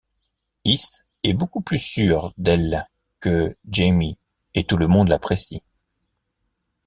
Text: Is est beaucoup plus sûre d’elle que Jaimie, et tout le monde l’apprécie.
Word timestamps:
Is 0.65 1.03
est 1.21 1.35
beaucoup 1.35 1.61
plus 1.61 1.77
sûre 1.77 2.33
d’elle 2.39 2.87
que 3.19 3.55
Jaimie, 3.69 4.17
et 4.55 4.63
tout 4.63 4.77
le 4.77 4.87
monde 4.87 5.09
l’apprécie. 5.09 5.61